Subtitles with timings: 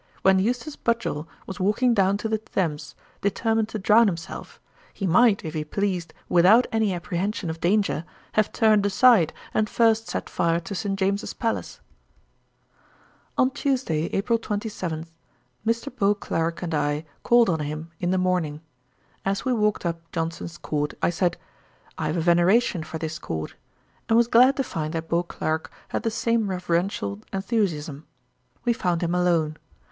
[0.23, 4.59] When Eustace Budgel was walking down to the Thames, determined to drown himself,
[4.91, 10.07] he might, if he pleased, without any apprehension of danger, have turned aside, and first
[10.07, 10.97] set fire to St.
[10.97, 11.81] James's palace.'
[13.37, 15.05] On Tuesday, April 27,
[15.67, 15.95] Mr.
[15.95, 18.61] Beauclerk and I called on him in the morning.
[19.23, 21.37] As we walked up Johnson's court, I said,
[21.99, 23.53] 'I have a veneration for this court;'
[24.09, 28.07] and was glad to find that Beauclerk had the same reverential enthusiasm.
[28.65, 29.57] We found him alone.